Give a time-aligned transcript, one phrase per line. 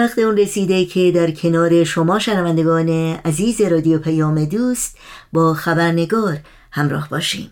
[0.00, 2.88] وقت اون رسیده که در کنار شما شنوندگان
[3.24, 4.98] عزیز رادیو پیام دوست
[5.32, 6.38] با خبرنگار
[6.72, 7.50] همراه باشیم.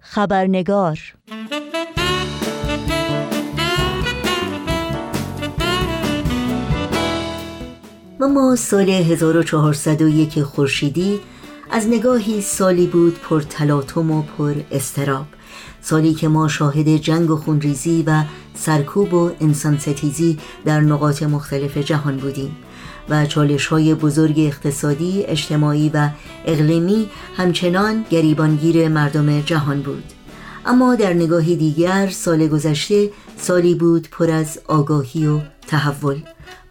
[0.00, 0.98] خبرنگار
[8.20, 11.20] ما سال 1401 خورشیدی
[11.70, 15.26] از نگاهی سالی بود پر تلاطم و پر استراب
[15.84, 21.78] سالی که ما شاهد جنگ و خونریزی و سرکوب و انسان ستیزی در نقاط مختلف
[21.78, 22.56] جهان بودیم
[23.08, 26.08] و چالش های بزرگ اقتصادی، اجتماعی و
[26.44, 30.04] اقلیمی همچنان گریبانگیر مردم جهان بود.
[30.66, 36.22] اما در نگاهی دیگر سال گذشته سالی بود پر از آگاهی و تحول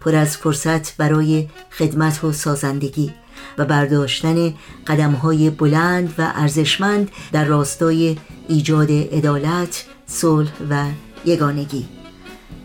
[0.02, 3.14] پر از فرصت برای خدمت و سازندگی.
[3.58, 4.54] و برداشتن
[4.88, 10.86] قدمهای بلند و ارزشمند در راستای ایجاد عدالت، صلح و
[11.26, 11.86] یگانگی.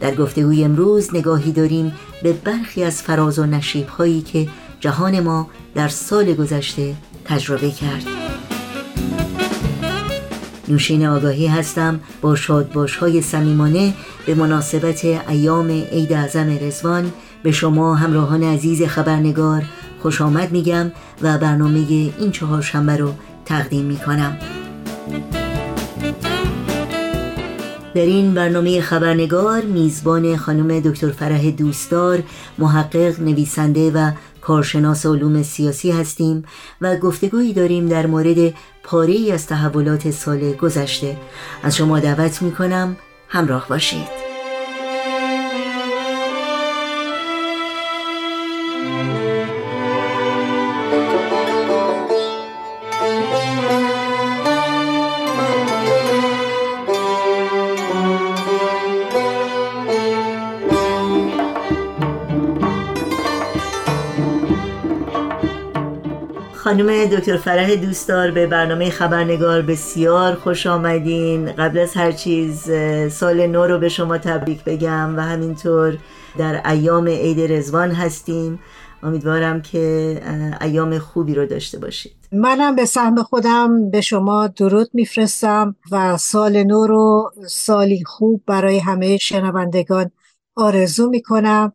[0.00, 4.48] در گفتگوی امروز نگاهی داریم به برخی از فراز و نشیب هایی که
[4.80, 8.06] جهان ما در سال گذشته تجربه کرد.
[10.68, 13.94] نوشین آگاهی هستم با شادباش های سمیمانه
[14.26, 19.62] به مناسبت ایام عید اعظم رزوان به شما همراهان عزیز خبرنگار
[20.02, 21.78] خوش آمد میگم و برنامه
[22.18, 24.38] این چهار شنبه رو تقدیم می‌کنم.
[27.94, 32.22] در این برنامه خبرنگار میزبان خانم دکتر فرح دوستدار
[32.58, 34.10] محقق نویسنده و
[34.40, 36.44] کارشناس علوم سیاسی هستیم
[36.80, 41.16] و گفتگویی داریم در مورد پاره ای از تحولات سال گذشته.
[41.62, 42.96] از شما دعوت می کنم
[43.28, 44.27] همراه باشید.
[66.68, 71.52] خانم دکتر فرح دوستدار به برنامه خبرنگار بسیار خوش آمدین.
[71.52, 72.70] قبل از هر چیز
[73.10, 75.98] سال نو رو به شما تبریک بگم و همینطور
[76.38, 78.58] در ایام عید رزوان هستیم.
[79.02, 80.20] امیدوارم که
[80.60, 82.12] ایام خوبی رو داشته باشید.
[82.32, 88.78] منم به سهم خودم به شما درود میفرستم و سال نو رو سالی خوب برای
[88.78, 90.10] همه شنوندگان
[90.56, 91.72] آرزو می‌کنم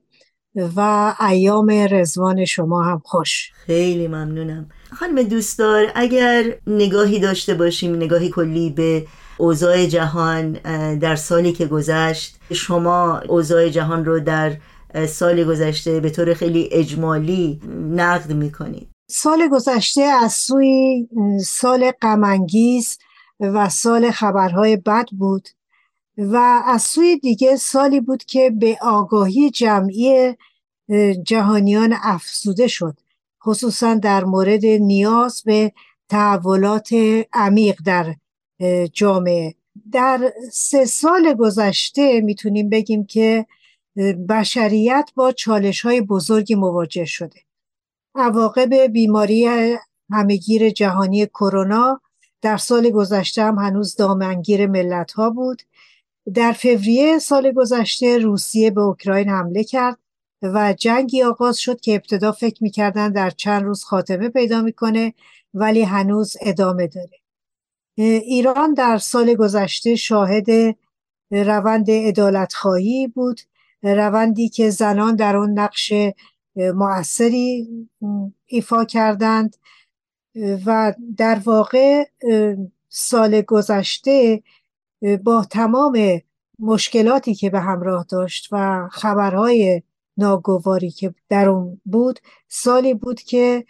[0.76, 3.52] و ایام رزوان شما هم خوش.
[3.66, 4.70] خیلی ممنونم.
[5.00, 10.52] خانم دوستدار اگر نگاهی داشته باشیم نگاهی کلی به اوضاع جهان
[10.98, 14.58] در سالی که گذشت شما اوضاع جهان رو در
[15.08, 18.88] سال گذشته به طور خیلی اجمالی نقد می‌کنید.
[19.10, 21.08] سال گذشته از سوی
[21.46, 22.98] سال غمانگیز
[23.40, 25.50] و سال خبرهای بد بود
[26.18, 30.36] و از سوی دیگه سالی بود که به آگاهی جمعی
[31.24, 32.98] جهانیان افزوده شد.
[33.46, 35.72] خصوصا در مورد نیاز به
[36.10, 36.90] تحولات
[37.34, 38.16] عمیق در
[38.94, 39.56] جامعه.
[39.92, 43.46] در سه سال گذشته می‌تونیم بگیم که
[44.30, 47.40] بشریت با چالش های بزرگی مواجه شده.
[48.16, 49.76] عواقب بیماری
[50.12, 52.02] همگیر جهانی کرونا
[52.42, 55.62] در سال گذشته هم هنوز دامنگیر ملت ها بود.
[56.34, 59.98] در فوریه سال گذشته روسیه به اوکراین حمله کرد
[60.44, 65.14] و جنگی آغاز شد که ابتدا فکر می‌کردن در چند روز خاتمه پیدا می‌کنه
[65.54, 67.20] ولی هنوز ادامه داره.
[67.98, 70.76] ایران در سال گذشته شاهد
[71.32, 73.40] روند ادالت خواهی بود
[73.84, 75.94] روندی که زنان در اون نقش
[76.56, 77.68] مؤثری
[78.46, 79.56] ایفا کردند.
[80.66, 82.04] و در واقع
[82.90, 84.44] سال گذشته
[85.24, 86.22] با تمام
[86.60, 89.82] مشکلاتی که به همراه داشت و خبرهای
[90.18, 93.66] ناگواری که در اون بود سالی بود که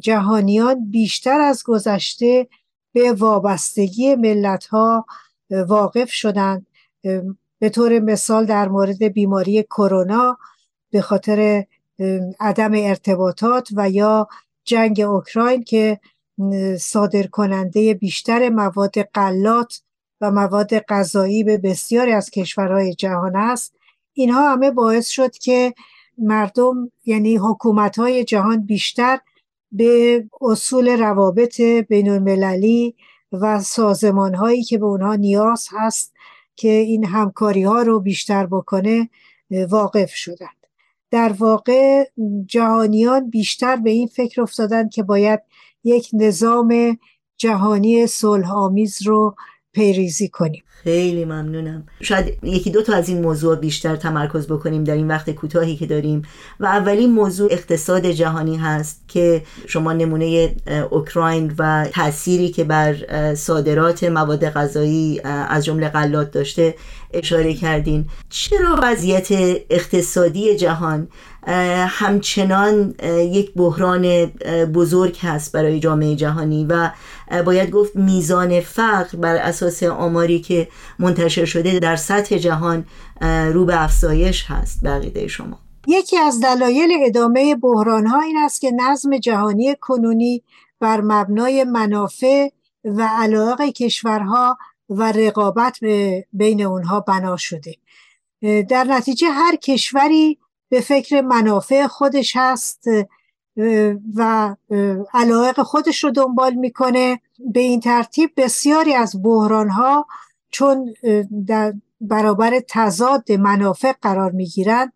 [0.00, 2.48] جهانیان بیشتر از گذشته
[2.92, 5.06] به وابستگی ملت ها
[5.50, 6.66] واقف شدند.
[7.58, 10.38] به طور مثال در مورد بیماری کرونا
[10.90, 11.66] به خاطر
[12.40, 14.28] عدم ارتباطات و یا
[14.64, 16.00] جنگ اوکراین که
[16.80, 19.82] صادر کننده بیشتر مواد قلات
[20.20, 23.79] و مواد غذایی به بسیاری از کشورهای جهان است.
[24.12, 25.74] اینها همه باعث شد که
[26.18, 29.18] مردم یعنی حکومت های جهان بیشتر
[29.72, 32.94] به اصول روابط بین المللی
[33.32, 36.14] و سازمان هایی که به اونها نیاز هست
[36.56, 39.10] که این همکاری ها رو بیشتر بکنه
[39.50, 40.66] واقف شدند.
[41.10, 42.04] در واقع
[42.46, 45.40] جهانیان بیشتر به این فکر افتادن که باید
[45.84, 46.98] یک نظام
[47.36, 48.50] جهانی صلح
[49.04, 49.34] رو
[49.72, 50.62] پیریزی کنیم.
[50.82, 51.86] خیلی ممنونم.
[52.02, 55.86] شاید یکی دو تا از این موضوع بیشتر تمرکز بکنیم در این وقت کوتاهی که
[55.86, 56.22] داریم.
[56.60, 60.56] و اولین موضوع اقتصاد جهانی هست که شما نمونه
[60.90, 66.74] اوکراین و تأثیری که بر صادرات مواد غذایی از جمله غلات داشته
[67.14, 68.06] اشاره کردین.
[68.28, 69.28] چرا وضعیت
[69.70, 71.08] اقتصادی جهان
[71.88, 72.94] همچنان
[73.32, 74.26] یک بحران
[74.74, 76.90] بزرگ هست برای جامعه جهانی و
[77.46, 82.86] باید گفت میزان فقر بر اساس آماری که منتشر شده در سطح جهان
[83.52, 84.84] رو به افزایش هست.
[84.84, 85.58] بقیده شما.
[85.86, 90.42] یکی از دلایل ادامه بحران ها این است که نظم جهانی کنونی
[90.80, 92.48] بر مبنای منافع
[92.84, 94.58] و علاقه کشورها
[94.90, 95.78] و رقابت
[96.32, 97.74] بین اونها بنا شده.
[98.68, 100.38] در نتیجه هر کشوری
[100.70, 102.84] به فکر منافع خودش هست
[104.16, 104.56] و
[105.14, 107.20] علایق خودش رو دنبال می‌کنه.
[107.52, 110.06] به این ترتیب بسیاری از بحران ها
[110.50, 110.94] چون
[111.46, 114.92] در برابر تضاد منافع قرار می‌گیرند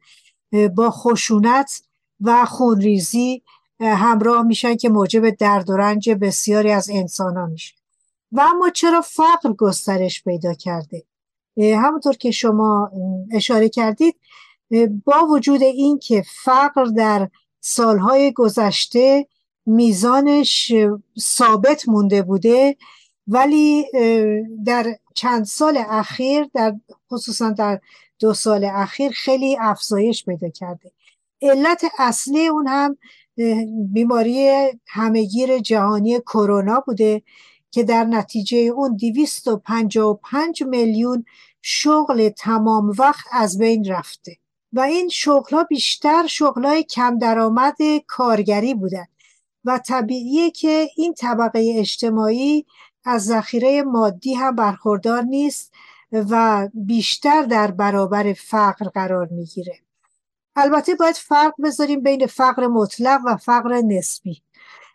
[0.75, 1.83] با خشونت
[2.21, 3.43] و خونریزی
[3.81, 7.75] همراه میشن که موجب درد و رنج بسیاری از انسان ها میشه.
[8.33, 11.03] و اما چرا فقر گسترش پیدا کرده؟
[11.59, 12.91] همونطور که شما
[13.33, 14.17] اشاره کردید
[15.05, 17.29] با وجود این که فقر در
[17.61, 19.27] سالهای گذشته
[19.67, 20.73] میزانش
[21.19, 22.77] ثابت مونده بوده
[23.27, 23.85] ولی
[24.67, 26.75] در چند سال اخیر در
[27.13, 27.81] خصوصا در
[28.19, 30.93] دو سال اخیر خیلی افزایش پیدا کرده.
[31.43, 32.97] علت اصلی اون هم
[33.93, 34.51] بیماری
[34.87, 37.23] همهگیر جهانی کرونا بوده
[37.71, 41.25] که در نتیجه اون 255 میلیون
[41.63, 44.37] شغل تمام وقت از بین رفته.
[44.75, 47.77] و این شغل ها بیشتر شغل های کم درآمد
[48.07, 49.07] کارگری بودن
[49.65, 52.67] و طبیعیه که این طبقه اجتماعی
[53.05, 55.73] از ذخیره مادی هم برخوردار نیست
[56.13, 59.79] و بیشتر در برابر فقر قرار می‌گیره.
[60.57, 64.43] البته باید فرق بذاریم بین فقر مطلق و فقر نسبی.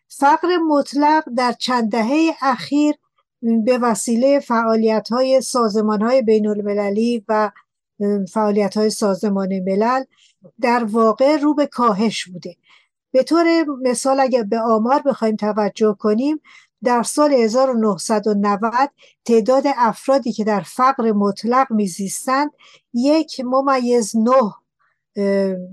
[0.07, 2.95] فقر مطلق در چند دهه اخیر
[3.41, 7.51] به وسیله فعالیت های سازمان بین المللی و
[8.33, 10.03] فعالیت های سازمان ملل
[10.61, 12.55] در واقع رو به کاهش بوده.
[13.11, 16.41] به طور مثال اگر به آمار بخوایم توجه کنیم
[16.83, 18.89] در سال 1990
[19.25, 22.51] تعداد افرادی که در فقر مطلق میزیستند
[22.93, 24.53] یک ممیز نه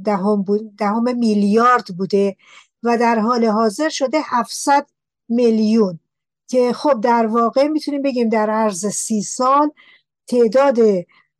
[0.04, 0.44] دهم,
[0.78, 2.36] دهم میلیارد بوده
[2.82, 4.86] و در حال حاضر شده 700
[5.28, 5.98] میلیون.
[6.48, 9.70] که خب در واقع می‌تونیم بگیم در عرض سی سال
[10.26, 10.78] تعداد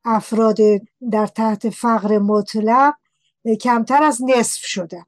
[0.07, 0.59] افراد
[1.11, 2.95] در تحت فقر مطلق
[3.61, 5.07] کمتر از نصف شده.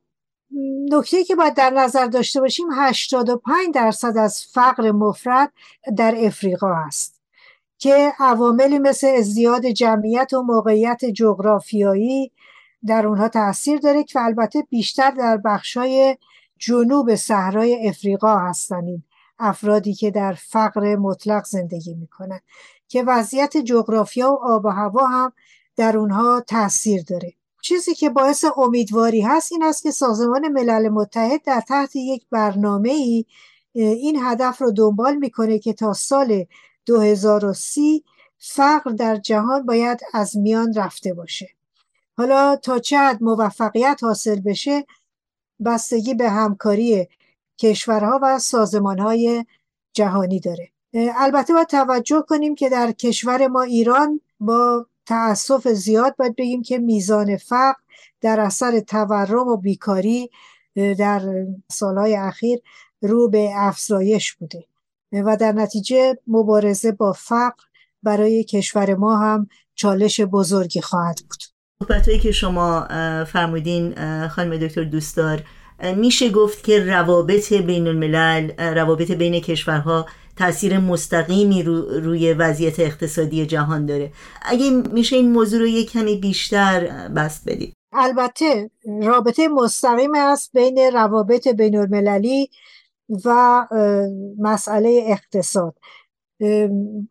[0.93, 5.53] نکته که باید در نظر داشته باشیم 85 درصد از فقر مفرد
[5.97, 7.23] در افریقا است
[7.79, 12.33] که عواملی مثل ازدیاد جمعیت و موقعیت جغرافیایی
[12.87, 16.17] در اونها تاثیر داره که البته بیشتر در بخشای
[16.59, 18.85] جنوب صحرای افریقا هستن
[19.39, 22.41] افرادی که در فقر مطلق زندگی می‌کنن.
[22.88, 25.32] که وضعیت جغرافیا و آب و هوا هم
[25.76, 27.32] در اونها تاثیر داره.
[27.62, 32.90] چیزی که باعث امیدواری هست این است که سازمان ملل متحد در تحت یک برنامه
[32.90, 33.25] ای
[33.73, 36.44] این هدف رو دنبال می‌کنه که تا سال
[36.87, 38.05] 2030
[38.38, 41.49] فقر در جهان باید از میان رفته باشه.
[42.16, 44.87] حالا تا چه حد موفقیت حاصل بشه
[45.64, 47.09] بستگی به همکاری
[47.59, 49.45] کشورها و سازمانهای
[49.92, 50.71] جهانی داره.
[50.95, 56.78] البته باید توجه کنیم که در کشور ما ایران با تأسف زیاد باید بگیم که
[56.78, 57.80] میزان فقر
[58.21, 60.30] در اثر تورم و بیکاری
[60.99, 62.59] در سالهای اخیر
[63.02, 64.64] رو به افزایش بوده.
[65.12, 67.64] و در نتیجه مبارزه با فقر
[68.02, 71.38] برای کشور ما هم چالش بزرگی خواهد بود.
[71.83, 72.87] صحبتهایی که شما
[73.25, 73.95] فرمودین
[74.28, 75.42] خانم دکتر دوستدار
[75.97, 80.07] میشه گفت که روابط بین الملل روابط بین کشورها
[80.38, 84.12] تاثیر مستقیمی رو روی وضعیت اقتصادی جهان داره.
[84.42, 88.71] اگه میشه این موضوع رو یک کمی بیشتر بست بدید البته
[89.02, 92.50] رابطه مستقیم است بین روابط بین المللی
[93.25, 93.66] و
[94.38, 95.75] مسئله اقتصاد.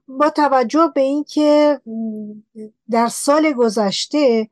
[0.07, 1.79] با توجه به اینکه
[2.89, 4.50] در سال گذشته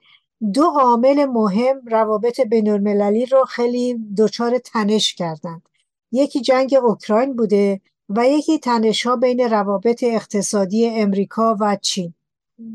[0.53, 5.69] دو عامل مهم روابط بین المللی رو خیلی دچار تنش کردند.
[6.11, 12.13] یکی جنگ اوکراین بوده و یکی تنش ها بین روابط اقتصادی امریکا و چین.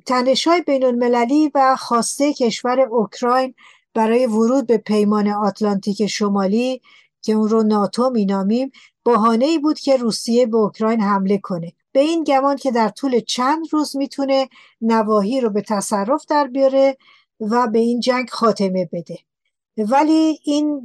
[0.07, 3.55] تنش های بین المللی و خواسته کشور اوکراین
[3.95, 6.81] برای ورود به پیمان آتلانتیک شمالی
[7.23, 8.71] که اون رو ناتو مینامیم
[9.05, 11.73] بهانه ای بود که روسیه به اوکراین حمله کنه.
[11.93, 14.49] به این گمان که در طول چند روز می‌تونه
[14.81, 16.97] نواحی رو به تصرف در بیاره
[17.41, 19.19] و به این جنگ خاتمه بده.
[19.77, 20.83] ولی این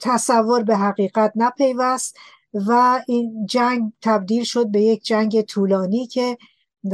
[0.00, 2.16] تصور به حقیقت نپیوست.
[2.54, 6.38] و این جنگ تبدیل شد به یک جنگ طولانی که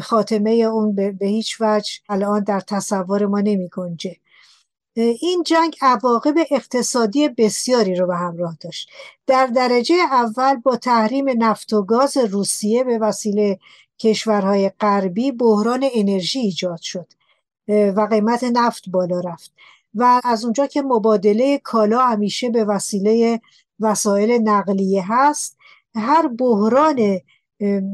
[0.03, 4.17] خاتمه اون به هیچ وجه الان در تصور ما نمی گنجه.
[4.95, 8.91] این جنگ عواقب اقتصادی بسیاری رو به همراه داشت
[9.27, 13.59] در درجه اول با تحریم نفت و گاز روسیه به وسیله
[13.99, 17.13] کشورهای غربی بحران انرژی ایجاد شد
[17.69, 19.53] و قیمت نفت بالا رفت
[19.95, 23.41] و از اونجا که مبادله کالا همیشه به وسیله
[23.81, 25.57] وسایل نقلیه هست.
[25.95, 27.21] هر بحران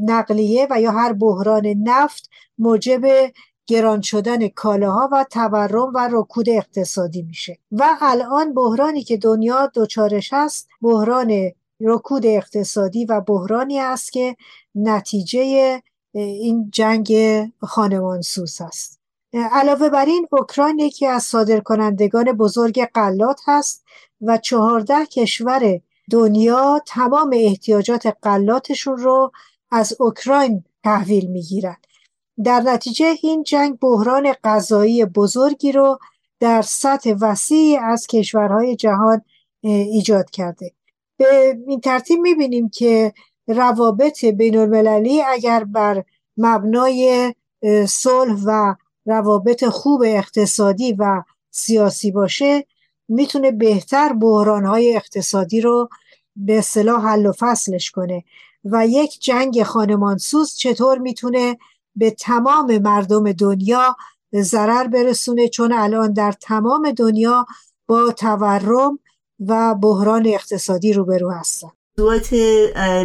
[0.04, 3.32] نقلیه و یا هر بحران نفت موجب
[3.66, 7.58] گران شدن کالاها و تورم و رکود اقتصادی میشه.
[7.72, 11.50] و الان بحرانی که دنیا دچارش هست بحران
[11.80, 14.36] رکود اقتصادی و بحرانی است که
[14.74, 17.12] نتیجه این جنگ
[17.60, 19.03] خانمانسوس است.
[19.34, 23.84] علاوه بر این اوکراین یکی از صادرکنندگان بزرگ غلات هست
[24.20, 29.32] و چهارده کشور دنیا تمام احتیاجات غلاتشون رو
[29.70, 31.86] از اوکراین تحویل می‌گیرند
[32.44, 35.98] در نتیجه این جنگ بحران غذایی بزرگی رو
[36.40, 39.22] در سطح وسیعی از کشورهای جهان
[39.62, 40.72] ایجاد کرده.
[41.16, 43.12] به این ترتیب می‌بینیم که
[43.48, 46.04] روابط بین المللی اگر بر
[46.36, 47.34] مبنای
[47.88, 48.74] صلح و
[49.06, 52.66] روابط خوب اقتصادی و سیاسی باشه
[53.08, 55.88] می‌تونه بهتر بحرانهای اقتصادی رو
[56.36, 58.24] به اصطلاح حل و فصلش کنه.
[58.64, 61.58] و یک جنگ خانمانسوز چطور می‌تونه
[61.96, 63.96] به تمام مردم دنیا
[64.34, 67.46] ضرر برسونه؟ چون الان در تمام دنیا
[67.86, 68.98] با تورم
[69.40, 71.70] و بحران اقتصادی روبرو هستن.
[71.98, 72.34] موضوعات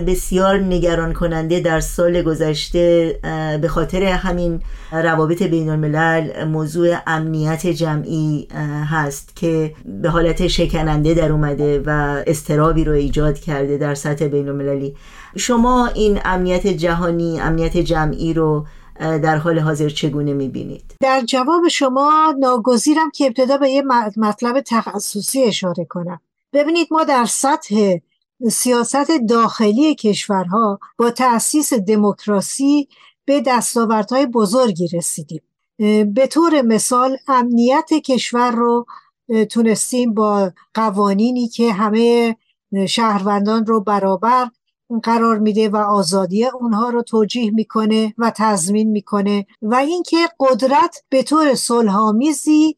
[0.08, 3.19] بسیار نگران کننده در سال گذشته
[3.62, 8.48] به خاطر همین روابط بین الملل موضوع امنیت جمعی
[8.89, 11.89] هست که به حالت شکننده در اومده و
[12.27, 14.96] استرابی رو ایجاد کرده در سطح بین المللی
[15.38, 18.65] شما این امنیت جهانی امنیت جمعی رو
[19.00, 23.84] در حال حاضر چگونه می‌بینید؟ در جواب شما ناگزیرم که ابتدا به یه
[24.17, 26.19] مطلب تخصصی اشاره کنم
[26.53, 28.00] ببینید ما در سطح
[28.48, 32.88] سیاست داخلی کشورها با تأسیس دموکراسی
[33.25, 35.41] به دستاوردهای بزرگی رسیدیم.
[36.13, 38.86] به طور مثال امنیت کشور رو
[39.50, 42.36] تونستیم با قوانینی که همه
[42.88, 44.48] شهروندان رو برابر
[45.03, 51.24] قرار میده و آزادی اونها رو توجیه می‌کنه و تضمین می‌کنه و اینکه قدرت به
[51.24, 52.75] طور صلحآمیزی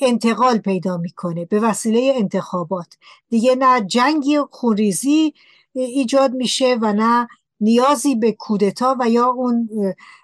[0.00, 2.96] انتقال پیدا می‌کنه به وسیله انتخابات.
[3.28, 5.34] دیگه نه جنگی خونریزی
[5.72, 7.28] ایجاد میشه و نه
[7.60, 9.68] نیازی به کودتا و یا اون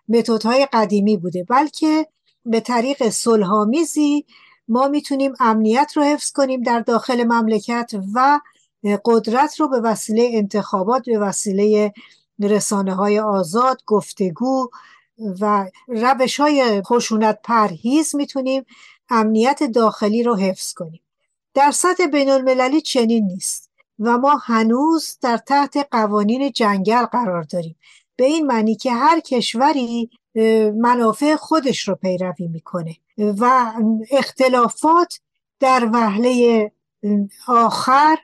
[0.08, 2.06] متدهای قدیمی بوده بلکه
[2.44, 4.24] به طریق صلحآمیزی
[4.68, 8.40] ما می‌تونیم امنیت رو حفظ کنیم در داخل مملکت و
[9.04, 11.92] قدرت رو به وسیله انتخابات به وسیله
[12.40, 14.70] رسانه های آزاد گفتگو
[15.40, 18.64] و روش های خشونت پرهیز می‌تونیم
[19.10, 21.00] امنیت داخلی رو حفظ کنیم.
[21.54, 27.76] در سطح بین المللی چنین نیست و ما هنوز در تحت قوانین جنگل قرار داریم.
[28.16, 30.10] به این معنی که هر کشوری
[30.76, 33.72] منافع خودش رو پیروی می‌کنه و
[34.10, 35.20] اختلافات
[35.60, 36.72] در وهله
[37.48, 38.16] آخر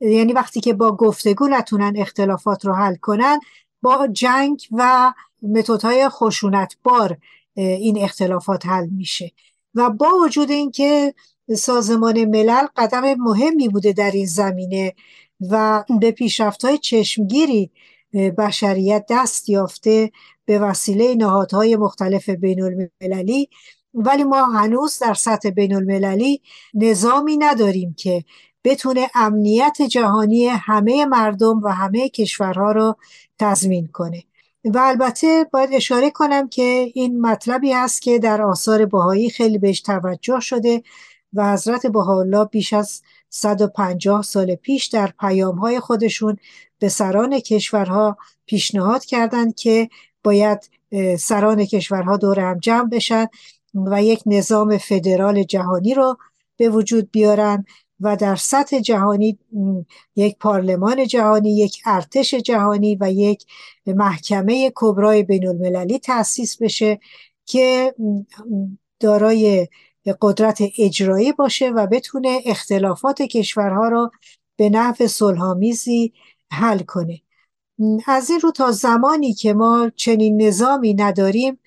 [0.00, 3.40] یعنی وقتی که با گفتگو نتونن اختلافات رو حل کنن
[3.82, 7.16] با جنگ و متدهای خشونتبار
[7.54, 9.32] این اختلافات حل میشه.
[9.74, 11.14] و با وجود اینکه
[11.56, 14.94] سازمان ملل قدم مهمی بوده در این زمینه
[15.40, 17.70] و به پیشرفت های چشمگیری
[18.38, 20.10] بشریت دست یافته
[20.44, 23.48] به وسیله نهادهای مختلف بین المللی
[23.94, 26.42] ولی ما هنوز در سطح بین المللی
[26.74, 28.24] نظامی نداریم که
[28.64, 32.96] بتونه امنیت جهانی همه مردم و همه کشورها رو
[33.38, 34.24] تضمین کنه.
[34.64, 39.80] و البته باید اشاره کنم که این مطلبی هست که در آثار بهایی خیلی بهش
[39.80, 40.82] توجه شده
[41.32, 46.36] و حضرت بهاءالله بیش از 150 سال پیش در پیامهای خودشون
[46.78, 49.88] به سران کشورها پیشنهاد کردند که
[50.24, 50.70] باید
[51.18, 53.26] سران کشورها دور هم جمع بشن
[53.74, 56.16] و یک نظام فدرال جهانی رو
[56.56, 57.64] به وجود بیارن
[58.00, 59.38] و در سطح جهانی
[60.16, 63.44] یک پارلمان جهانی یک ارتش جهانی و یک
[63.86, 67.00] محکمه کبرای بین المللی تأسیس بشه
[67.46, 67.94] که
[69.00, 69.68] دارای
[70.20, 74.10] قدرت اجرایی باشه و بتونه اختلافات کشورها را
[74.56, 76.12] به نحو صلحآمیزی
[76.52, 77.20] حل کنه.
[78.06, 81.58] از این رو تا زمانی که ما چنین نظامی نداریم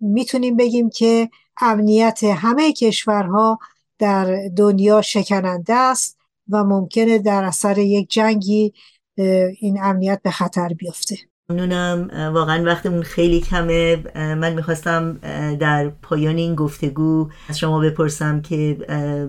[0.00, 1.30] می‌تونیم بگیم که
[1.60, 3.58] امنیت همه کشورها
[3.98, 6.18] در دنیا شکننده است
[6.50, 8.72] و ممکنه در اثر یک جنگی
[9.60, 11.16] این امنیت به خطر بیفته.
[11.48, 12.10] ممنونم.
[12.34, 13.96] واقعا وقتمون خیلی کمه.
[14.14, 15.18] من می‌خواستم
[15.60, 18.76] در پایان این گفتگو از شما بپرسم که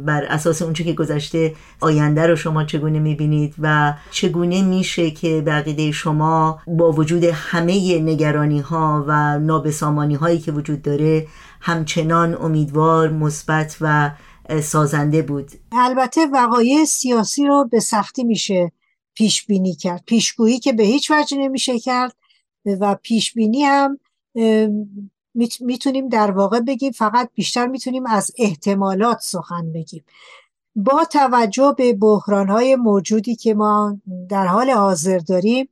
[0.06, 5.92] بر اساس اونچه که گذشته آینده رو شما چگونه می‌بینید و چگونه میشه که بقیده
[5.92, 11.28] شما با وجود همه نگرانی ها و نابسامانی هایی که وجود داره
[11.62, 14.12] همچنان امیدوار مثبت و
[14.62, 15.52] سازنده بود.
[15.72, 18.72] البته وقایع سیاسی رو به سختی میشه
[19.14, 20.04] پیش بینی کرد.
[20.06, 22.16] پیشگویی که به هیچ وجه نمیشه کرد
[22.66, 24.00] و پیش بینی هم
[25.60, 30.04] می‌تونیم در واقع بگیم فقط بیشتر می‌تونیم از احتمالات سخن بگیم.
[30.76, 33.98] با توجه به بحران های موجودی که ما
[34.30, 35.70] در حال حاضر داریم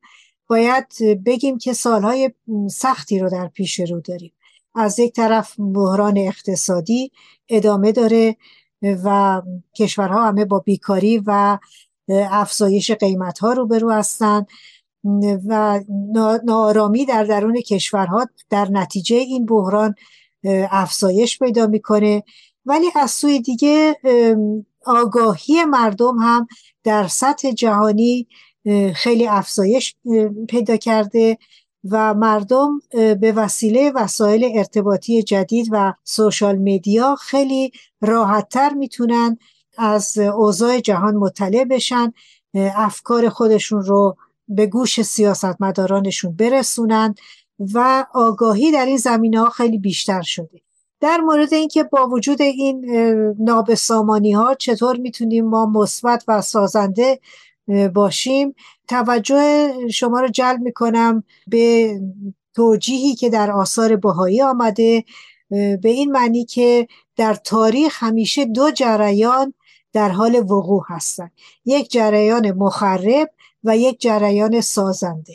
[0.47, 0.85] باید
[1.25, 2.31] بگیم که سالهای
[2.71, 4.31] سختی رو در پیش رو داریم.
[4.75, 7.11] از یک طرف بحران اقتصادی
[7.49, 8.35] ادامه داره
[8.81, 9.41] و
[9.75, 11.57] کشورها همه با بیکاری و
[12.09, 14.47] افزایش قیمت ها روبرو هستند
[15.47, 15.81] و
[16.45, 19.95] نارامی در درون کشورها در نتیجه این بحران
[20.71, 22.23] افزایش پیدا می‌کنه.
[22.65, 23.95] ولی از سوی دیگه
[24.85, 26.47] آگاهی مردم هم
[26.83, 28.27] در سطح جهانی
[28.95, 29.95] خیلی افزایش
[30.49, 31.37] پیدا کرده.
[31.91, 39.37] و مردم به وسیله وسایل ارتباطی جدید و سوشال میدیا خیلی راحتتر می‌تونن
[39.77, 42.13] از اوضاع جهان مطلع بشن
[42.55, 47.15] افکار خودشون رو به گوش سیاستمدارانشون برسونن
[47.73, 50.61] و آگاهی در این زمینه ها خیلی بیشتر شده.
[50.99, 52.85] در مورد اینکه با وجود این
[53.39, 57.19] نابسامانی ها چطور می‌تونیم ما مثبت و سازنده
[57.93, 58.55] باشیم
[58.87, 61.95] توجه شما رو جلب می‌کنم به
[62.53, 65.03] توجیهی که در آثار بهایی آمده
[65.49, 69.53] به این معنی که در تاریخ همیشه دو جریان
[69.93, 71.31] در حال وقوع هستند.
[71.65, 73.29] یک جریان مخرب
[73.63, 75.33] و یک جریان سازنده.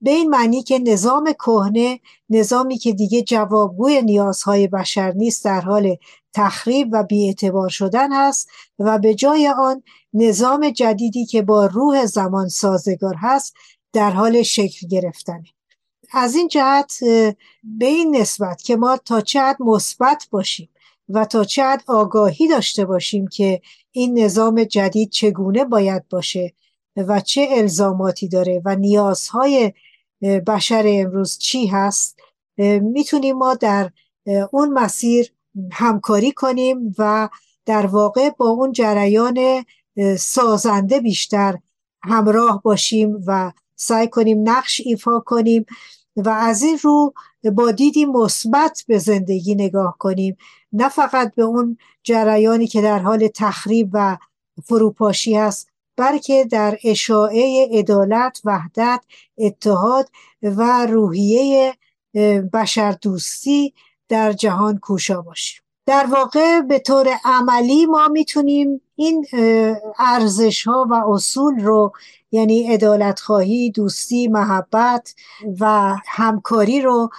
[0.00, 5.96] به این معنی که نظام کهنه نظامی که دیگه جوابگوی نیازهای بشر نیست در حال
[6.34, 9.82] تخریب و بیاعتبار شدن هست و به جای آن
[10.14, 13.54] نظام جدیدی که با روح زمان سازگار هست
[13.92, 15.44] در حال شکل گرفتنه
[16.12, 16.98] از این جهت
[17.64, 20.68] به این نسبت که ما تا چه مثبت باشیم
[21.08, 23.60] و تا چه آگاهی داشته باشیم که
[23.92, 26.54] این نظام جدید چگونه باید باشه
[26.96, 29.72] و چه الزاماتی داره و نیازهای
[30.46, 32.18] بشر امروز چی هست
[32.82, 33.90] می‌تونیم ما در
[34.50, 35.32] اون مسیر
[35.72, 37.28] همکاری کنیم و
[37.66, 39.64] در واقع با اون جریان
[40.18, 41.58] سازنده بیشتر
[42.02, 45.66] همراه باشیم و سعی کنیم نقش ایفا کنیم
[46.16, 47.14] و از این رو
[47.52, 50.36] با دیدی مثبت به زندگی نگاه کنیم.
[50.72, 54.16] نه فقط به اون جریانی که در حال تخریب و
[54.64, 59.04] فروپاشی است بلکه در اشاعه عدالت وحدت
[59.38, 60.10] اتحاد
[60.42, 61.74] و روحیه
[62.52, 63.74] بشردوستی
[64.08, 65.62] در جهان کوشا باشیم.
[65.86, 69.26] در واقع به طور عملی ما می‌تونیم این
[69.98, 71.92] ارزش ها و اصول رو
[72.32, 75.14] یعنی عدالت خواهی، دوستی، محبت
[75.60, 77.10] و همکاری رو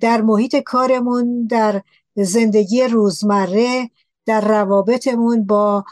[0.00, 1.82] در محیط کارمون در
[2.16, 3.90] زندگی روزمره
[4.26, 5.84] در روابطمون با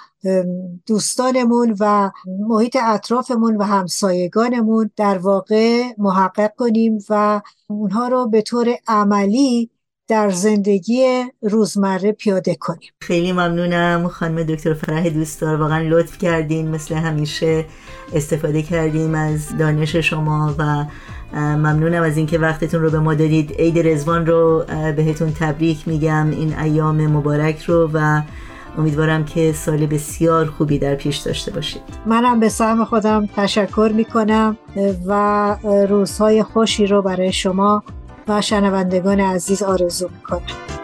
[0.86, 8.76] دوستانمون و محیط اطرافمون و همسایگانمون در واقع محقق کنیم و اونها رو به طور
[8.86, 9.70] عملی
[10.08, 12.90] در زندگی روزمره پیاده کنیم.
[13.00, 14.08] خیلی ممنونم.
[14.08, 16.68] خانم دکتر فرح دوستدار واقعا لطف کردین.
[16.68, 17.64] مثل همیشه
[18.14, 20.84] استفاده کردیم از دانش شما و
[21.36, 23.52] ممنونم از اینکه وقتتون رو به ما دادید.
[23.52, 24.64] عید رزوان رو
[24.96, 26.30] بهتون تبریک میگم.
[26.30, 28.22] این ایام مبارک رو و
[28.78, 31.82] امیدوارم که سال بسیار خوبی در پیش داشته باشید.
[32.06, 34.58] منم به سهم خودم تشکر می‌کنم
[35.06, 35.56] و
[35.88, 37.82] روزهای خوشی رو برای شما
[38.28, 40.77] و شنوندگان عزیز آرزو می‌کنم.